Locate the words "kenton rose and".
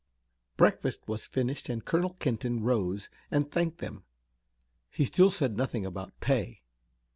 2.15-3.51